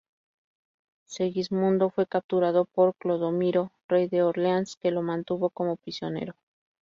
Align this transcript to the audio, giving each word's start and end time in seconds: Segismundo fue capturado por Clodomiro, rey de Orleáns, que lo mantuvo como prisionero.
Segismundo 1.05 1.91
fue 1.91 2.07
capturado 2.07 2.65
por 2.65 2.95
Clodomiro, 2.95 3.71
rey 3.87 4.07
de 4.07 4.23
Orleáns, 4.23 4.75
que 4.75 4.89
lo 4.89 5.03
mantuvo 5.03 5.51
como 5.51 5.75
prisionero. 5.75 6.33